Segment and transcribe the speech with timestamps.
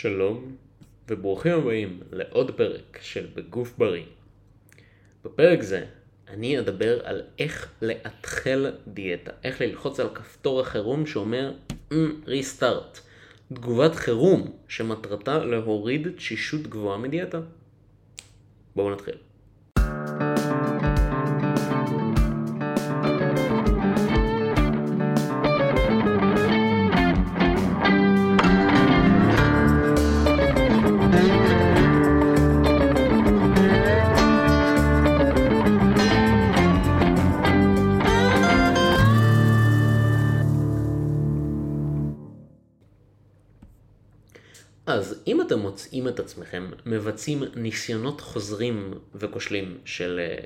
[0.00, 0.56] שלום
[1.08, 4.04] וברוכים הבאים לעוד פרק של בגוף בריא.
[5.24, 5.84] בפרק זה
[6.28, 11.52] אני אדבר על איך לאתחל דיאטה, איך ללחוץ על כפתור החירום שאומר
[12.26, 17.40] ריסטארט, mm, תגובת חירום שמטרתה להוריד תשישות גבוהה מדיאטה.
[18.76, 19.25] בואו נתחיל.
[45.56, 50.44] אתם מוצאים את עצמכם מבצעים ניסיונות חוזרים וכושלים של אה,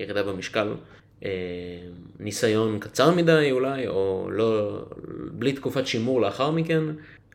[0.00, 0.74] ירידה במשקל,
[1.24, 1.30] אה,
[2.18, 4.78] ניסיון קצר מדי אולי, או לא,
[5.32, 6.82] בלי תקופת שימור לאחר מכן,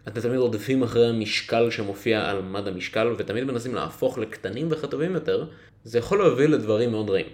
[0.08, 5.46] אתם תמיד רודפים אחרי המשקל שמופיע על מד המשקל, ותמיד מנסים להפוך לקטנים וחטובים יותר,
[5.84, 7.28] זה יכול להוביל לדברים מאוד רעים.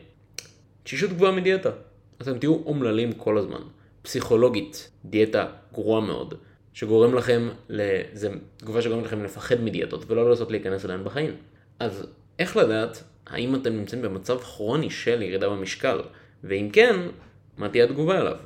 [0.83, 1.69] תשישות גבוהה מדיאטה.
[2.21, 3.61] אתם תהיו אומללים כל הזמן.
[4.01, 6.33] פסיכולוגית, דיאטה גרועה מאוד.
[6.73, 7.49] שגורם לכם,
[8.13, 11.35] זה תגובה שגורמת לכם לפחד מדיאטות ולא לנסות להיכנס אליהן בחיים.
[11.79, 12.07] אז
[12.39, 16.01] איך לדעת האם אתם נמצאים במצב כרוני של ירידה במשקל,
[16.43, 16.95] ואם כן,
[17.57, 18.37] מה תהיה התגובה אליו?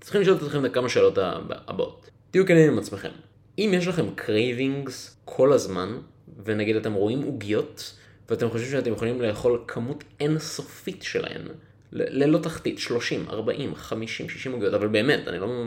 [0.00, 1.18] צריכים לשאול את עצמכם את כמה שאלות
[1.66, 2.10] הבאות.
[2.30, 3.10] תהיו כנים עם עצמכם.
[3.58, 5.98] אם יש לכם cravings כל הזמן,
[6.44, 7.94] ונגיד אתם רואים עוגיות,
[8.30, 11.42] ואתם חושבים שאתם יכולים לאכול כמות אינסופית שלהן,
[11.92, 15.64] ללא תחתית, 30, 40, 50, 60 עוגיות, אבל באמת, אני לא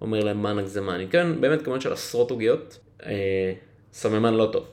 [0.00, 0.94] אומר להם מה נגזמה.
[0.94, 3.52] אני כן, באמת כמובן של עשרות עוגיות, אה,
[3.92, 4.66] סממן לא טוב.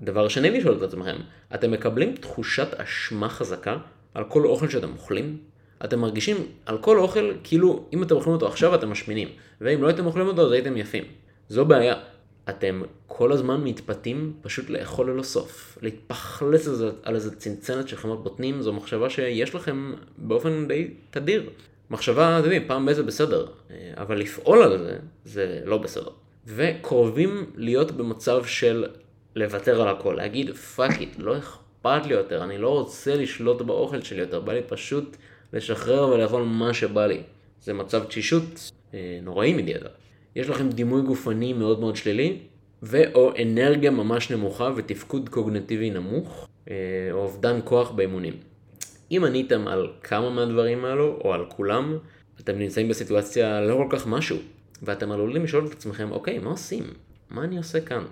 [0.00, 1.16] דבר שני לשאול את עצמכם,
[1.54, 3.76] אתם מקבלים תחושת אשמה חזקה
[4.14, 5.38] על כל אוכל שאתם אוכלים?
[5.84, 9.28] אתם מרגישים על כל אוכל כאילו אם אתם אוכלים אותו עכשיו אתם משמינים,
[9.60, 11.04] ואם לא הייתם אוכלים אותו אז הייתם יפים.
[11.48, 11.94] זו בעיה.
[12.48, 15.78] אתם כל הזמן מתפתים פשוט לאכול ללא סוף.
[15.82, 16.68] להתפחלס
[17.02, 21.50] על איזה צנצנת של חמאת בוטנים זו מחשבה שיש לכם באופן די תדיר.
[21.90, 26.10] מחשבה, אתם יודעים, פעם באיזה בסדר, אה, אבל לפעול על זה, זה לא בסדר.
[26.46, 28.86] וקרובים להיות במצב של
[29.36, 34.02] לוותר על הכל, להגיד fuck it, לא אכפת לי יותר, אני לא רוצה לשלוט באוכל
[34.02, 35.16] שלי יותר, בא לי פשוט
[35.52, 37.22] לשחרר ולאכול מה שבא לי.
[37.62, 39.88] זה מצב תשישות אה, נוראי מדיאטה.
[40.36, 42.38] יש לכם דימוי גופני מאוד מאוד שלילי,
[42.82, 46.74] ו/או אנרגיה ממש נמוכה ותפקוד קוגנטיבי נמוך, אה,
[47.12, 48.49] או אובדן כוח באימונים.
[49.10, 51.98] אם עניתם על כמה מהדברים האלו, או על כולם,
[52.40, 54.38] אתם נמצאים בסיטואציה לא כל כך משהו,
[54.82, 56.84] ואתם עלולים לשאול את עצמכם, אוקיי, מה עושים?
[57.30, 58.04] מה אני עושה כאן?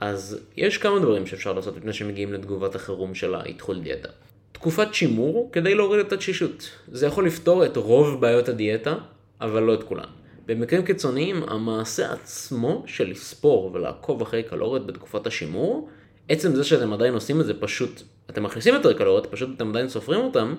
[0.00, 4.08] אז יש כמה דברים שאפשר לעשות לפני שמגיעים לתגובת החירום של האיתחול דיאטה.
[4.52, 6.70] תקופת שימור כדי להוריד את התשישות.
[6.92, 8.94] זה יכול לפתור את רוב בעיות הדיאטה,
[9.40, 10.08] אבל לא את כולן.
[10.46, 15.88] במקרים קיצוניים, המעשה עצמו של לספור ולעקוב אחרי קלוריות בתקופת השימור,
[16.28, 19.88] עצם זה שאתם עדיין עושים את זה פשוט אתם מכניסים יותר קלוריות, פשוט אתם עדיין
[19.88, 20.54] סופרים אותם,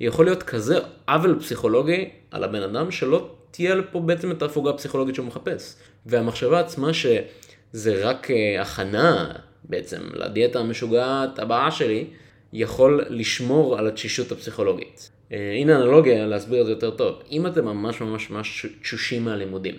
[0.00, 0.78] יכול להיות כזה
[1.08, 5.74] עוול פסיכולוגי על הבן אדם שלא תהיה פה בעצם את ההפוגה הפסיכולוגית שהוא מחפש.
[6.06, 9.32] והמחשבה עצמה שזה רק אה, הכנה
[9.64, 12.06] בעצם לדיאטה המשוגעת הבאה שלי,
[12.52, 15.10] יכול לשמור על התשישות הפסיכולוגית.
[15.32, 17.22] אה, הנה אנלוגיה להסביר את זה יותר טוב.
[17.30, 19.74] אם אתם ממש ממש ממש תשושים מהלימודים,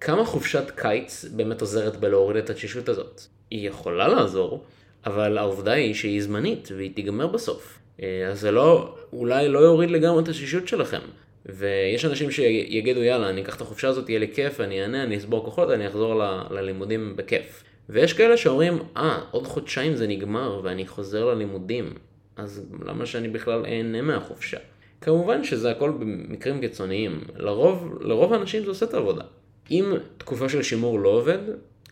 [0.00, 3.20] כמה חופשת קיץ באמת עוזרת בלהוריד את התשישות הזאת?
[3.50, 4.64] היא יכולה לעזור,
[5.06, 7.78] אבל העובדה היא שהיא זמנית והיא תיגמר בסוף.
[8.02, 11.00] אה, אז זה לא, אולי לא יוריד לגמרי את השישות שלכם.
[11.46, 15.16] ויש אנשים שיגידו יאללה אני אקח את החופשה הזאת יהיה לי כיף אני אענה אני
[15.16, 17.64] אסבור כוחות אני אחזור ל, ללימודים בכיף.
[17.88, 21.94] ויש כאלה שאומרים אה עוד חודשיים זה נגמר ואני חוזר ללימודים
[22.36, 24.58] אז למה שאני בכלל אהנה מהחופשה.
[25.00, 29.24] כמובן שזה הכל במקרים קיצוניים לרוב, לרוב האנשים זה עושה את העבודה.
[29.70, 31.38] אם תקופה של שימור לא עובד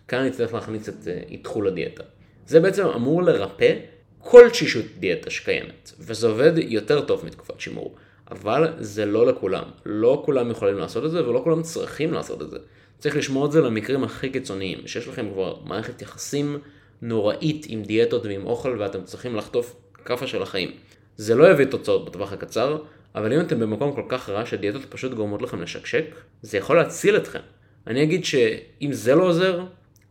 [0.09, 2.03] כאן נצטרך להכניס את איתחול אה, הדיאטה.
[2.47, 3.75] זה בעצם אמור לרפא
[4.19, 7.95] כל תשישות דיאטה שקיימת, וזה עובד יותר טוב מתקופת שימור.
[8.31, 9.65] אבל זה לא לכולם.
[9.87, 12.59] לא כולם יכולים לעשות את זה, ולא כולם צריכים לעשות את זה.
[12.99, 16.59] צריך לשמור את זה למקרים הכי קיצוניים, שיש לכם כבר מערכת יחסים
[17.03, 20.71] נוראית עם דיאטות ועם אוכל, ואתם צריכים לחטוף כאפה של החיים.
[21.16, 22.78] זה לא יביא תוצאות בטווח הקצר,
[23.15, 26.04] אבל אם אתם במקום כל כך רע שדיאטות פשוט גורמות לכם לשקשק,
[26.43, 27.41] זה יכול להציל אתכם.
[27.86, 29.60] אני אגיד שאם זה לא עוזר,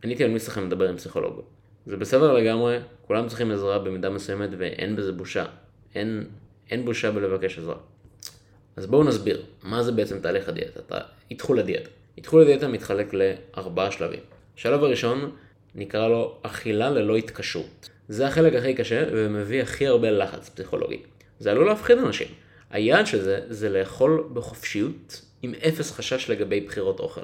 [0.04, 1.40] אני הייתי ממליץ לכם לדבר עם פסיכולוג.
[1.86, 5.44] זה בסדר לגמרי, כולם צריכים עזרה במידה מסוימת ואין בזה בושה.
[5.94, 6.24] אין,
[6.70, 7.76] אין בושה בלבקש עזרה.
[8.76, 10.98] אז בואו נסביר, מה זה בעצם תהליך הדיאטה,
[11.30, 11.88] איתחול הדיאטה.
[12.16, 14.20] איתחול הדיאטה מתחלק לארבעה שלבים.
[14.56, 15.30] השלב הראשון
[15.74, 17.90] נקרא לו אכילה ללא התקשרות.
[18.08, 21.02] זה החלק הכי קשה ומביא הכי הרבה לחץ פסיכולוגי.
[21.38, 22.28] זה עלול להפחיד אנשים.
[22.70, 27.20] היעד של זה זה לאכול בחופשיות עם אפס חשש לגבי בחירות אוכל.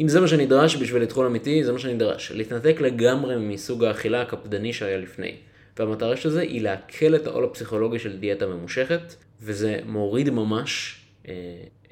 [0.00, 2.32] אם זה מה שנדרש בשביל לדחול אמיתי, זה מה שנדרש.
[2.32, 5.34] להתנתק לגמרי מסוג האכילה הקפדני שהיה לפני.
[5.78, 11.34] והמטרה של זה היא להקל את העול הפסיכולוגי של דיאטה ממושכת, וזה מוריד ממש אה,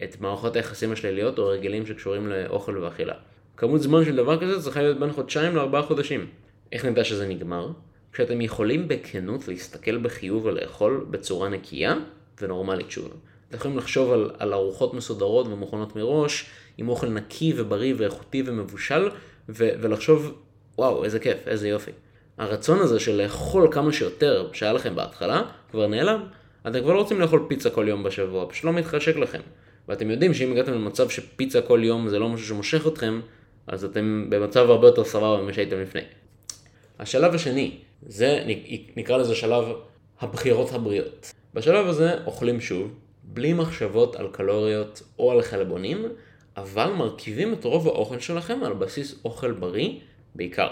[0.05, 3.15] את מערכות היחסים השליליות או הרגלים שקשורים לאוכל ואכילה.
[3.57, 6.27] כמות זמן של דבר כזה צריכה להיות בין חודשיים לארבעה חודשים.
[6.73, 7.71] איך נדע שזה נגמר?
[8.13, 11.95] כשאתם יכולים בכנות להסתכל בחיוב ולאכול בצורה נקייה
[12.41, 13.09] ונורמלית שוב.
[13.49, 16.47] אתם יכולים לחשוב על, על ארוחות מסודרות ומוכנות מראש,
[16.79, 19.09] עם אוכל נקי ובריא ואיכותי ומבושל,
[19.49, 20.35] ו, ולחשוב,
[20.79, 21.91] וואו, איזה כיף, איזה יופי.
[22.39, 26.23] הרצון הזה של לאכול כמה שיותר, שהיה לכם בהתחלה, כבר נעלם.
[26.69, 29.41] אתם כבר לא רוצים לאכול פיצה כל יום בשבוע, פשוט לא מתחשק לכם.
[29.89, 33.21] ואתם יודעים שאם הגעתם למצב שפיצה כל יום זה לא משהו שמושך אתכם,
[33.67, 36.01] אז אתם במצב הרבה יותר סבבה ממה שהייתם לפני.
[36.99, 38.45] השלב השני, זה
[38.97, 39.65] נקרא לזה שלב
[40.21, 41.33] הבחירות הבריאות.
[41.55, 42.95] בשלב הזה אוכלים שוב,
[43.33, 46.07] בלי מחשבות על קלוריות או על חלבונים,
[46.57, 49.91] אבל מרכיבים את רוב האוכל שלכם על בסיס אוכל בריא
[50.35, 50.69] בעיקר.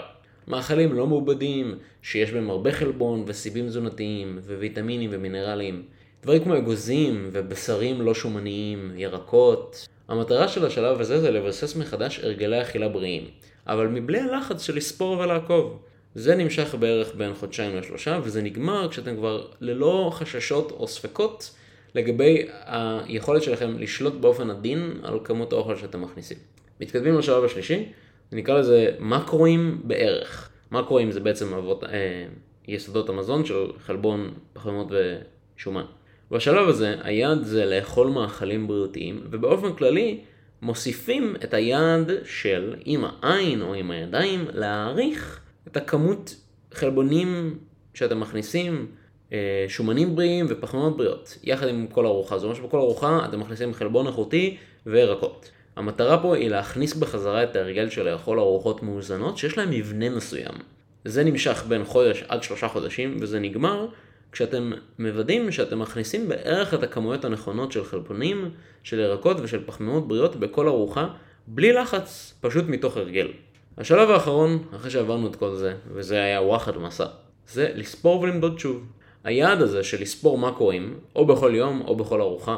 [0.47, 5.83] מאכלים לא מעובדים, שיש בהם הרבה חלבון וסיבים תזונתיים וויטמינים ומינרלים.
[6.23, 9.87] דברים כמו אגוזים ובשרים לא שומניים, ירקות.
[10.07, 13.23] המטרה של השלב הזה זה לבסס מחדש הרגלי אכילה בריאים,
[13.67, 15.79] אבל מבלי הלחץ של לספור ולעקוב.
[16.15, 21.51] זה נמשך בערך בין חודשיים לשלושה, וזה נגמר כשאתם כבר ללא חששות או ספקות
[21.97, 26.37] לגבי היכולת שלכם לשלוט באופן עדין על כמות האוכל שאתם מכניסים.
[26.81, 27.85] מתקדמים לשלב השלישי,
[28.31, 30.49] נקרא לזה מקרואים בערך.
[30.71, 32.25] מקרואים זה בעצם אבות, אה,
[32.67, 35.85] יסודות המזון של חלבון, פחמימות ושומן.
[36.31, 40.19] בשלב הזה היעד זה לאכול מאכלים בריאותיים, ובאופן כללי
[40.61, 46.35] מוסיפים את היעד של עם העין או עם הידיים להעריך את הכמות
[46.73, 47.57] חלבונים
[47.93, 48.87] שאתם מכניסים,
[49.67, 52.37] שומנים בריאים ופחמימות בריאות, יחד עם כל ארוחה.
[52.37, 55.51] זאת אומרת שבכל ארוחה אתם מכניסים חלבון איכותי וירקות.
[55.75, 60.53] המטרה פה היא להכניס בחזרה את ההרגל של לאכול ארוחות מאוזנות שיש להם מבנה מסוים.
[61.05, 63.87] זה נמשך בין חודש עד שלושה חודשים וזה נגמר
[64.31, 68.49] כשאתם מוודאים שאתם מכניסים בערך את הכמויות הנכונות של חלבונים,
[68.83, 71.07] של ירקות ושל פחמימות בריאות בכל ארוחה,
[71.47, 73.27] בלי לחץ, פשוט מתוך הרגל.
[73.77, 77.05] השלב האחרון, אחרי שעברנו את כל זה, וזה היה וואחד מסע,
[77.47, 78.83] זה לספור ולמדוד שוב.
[79.27, 82.55] היעד הזה של לספור מה קוראים, או בכל יום או בכל ארוחה,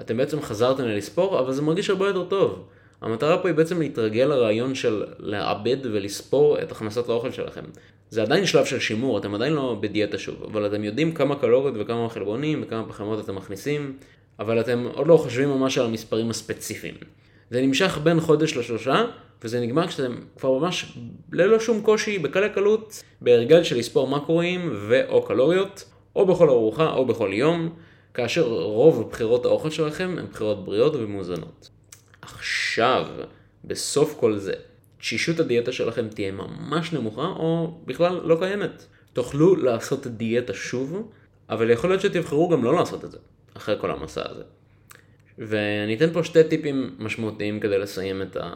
[0.00, 2.64] אתם בעצם חזרתם ללספור, אבל זה מרגיש הרבה יותר טוב.
[3.00, 7.60] המטרה פה היא בעצם להתרגל לרעיון של לעבד ולספור את הכנסות האוכל שלכם.
[8.10, 11.74] זה עדיין שלב של שימור, אתם עדיין לא בדיאטה שוב, אבל אתם יודעים כמה קלוריות
[11.78, 13.96] וכמה חלבונים וכמה פחמות אתם מכניסים,
[14.38, 16.94] אבל אתם עוד לא חושבים ממש על המספרים הספציפיים.
[17.50, 19.04] זה נמשך בין חודש לשלושה,
[19.44, 20.98] וזה נגמר כשאתם כבר ממש
[21.32, 27.06] ללא שום קושי, בקלי קלות, בהרגל של לספור מקרואים ו/או קלוריות, או בכל ארוחה או
[27.06, 27.74] בכל יום,
[28.14, 31.70] כאשר רוב בחירות האוכל שלכם הן בחירות בריאות ומאוזנות.
[32.22, 33.06] עכשיו,
[33.64, 34.52] בסוף כל זה,
[34.98, 38.86] תשישות הדיאטה שלכם תהיה ממש נמוכה או בכלל לא קיימת.
[39.12, 41.12] תוכלו לעשות דיאטה שוב,
[41.50, 43.18] אבל יכול להיות שתבחרו גם לא לעשות את זה,
[43.54, 44.42] אחרי כל המסע הזה.
[45.38, 48.50] ואני אתן פה שתי טיפים משמעותיים כדי לסיים את, ה...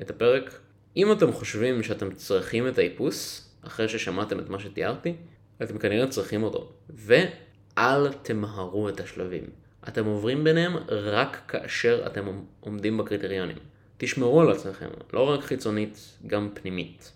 [0.00, 0.60] את הפרק.
[0.96, 5.14] אם אתם חושבים שאתם צריכים את האיפוס, אחרי ששמעתם את מה שתיארתי,
[5.62, 6.72] אתם כנראה צריכים אותו.
[6.90, 9.44] ואל תמהרו את השלבים.
[9.88, 13.56] אתם עוברים ביניהם רק כאשר אתם עומדים בקריטריונים.
[13.98, 17.12] תשמרו על עצמכם, לא רק חיצונית, גם פנימית.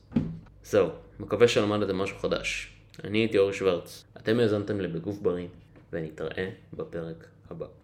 [0.64, 0.88] זהו,
[1.20, 2.74] מקווה שלמדתם משהו חדש.
[3.05, 5.46] אני הייתי אורי שוורץ, אתם האזנתם לבגוף בריא,
[5.93, 7.83] ונתראה בפרק הבא.